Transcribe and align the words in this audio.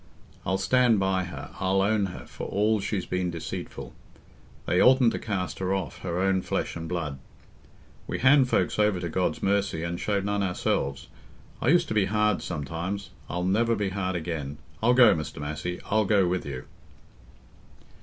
I'll 0.47 0.57
stand 0.57 0.99
by 0.99 1.25
her—I'll 1.25 1.83
own 1.83 2.07
her—for 2.07 2.47
all 2.47 2.79
she's 2.79 3.05
been 3.05 3.29
deceitful. 3.29 3.93
They 4.65 4.81
oughtn't 4.81 5.11
to 5.13 5.19
cast 5.19 5.59
her 5.59 5.75
off—her 5.75 6.19
own 6.19 6.41
flesh 6.41 6.75
and 6.75 6.89
blood. 6.89 7.19
We 8.07 8.17
hand 8.17 8.49
folks 8.49 8.79
over 8.79 8.99
to 8.99 9.09
God's 9.09 9.43
mercy, 9.43 9.83
and 9.83 9.99
show 9.99 10.19
none 10.19 10.41
ourselves. 10.41 11.07
I 11.61 11.67
used 11.67 11.87
to 11.89 11.93
be 11.93 12.05
hard 12.05 12.41
sometimes: 12.41 13.11
I'll 13.29 13.43
never 13.43 13.75
be 13.75 13.89
hard 13.89 14.15
again. 14.15 14.57
I'll 14.81 14.95
go, 14.95 15.13
Mr. 15.13 15.39
Massey—I'll 15.39 16.05
go 16.05 16.27
with 16.27 16.47
you." 16.47 16.65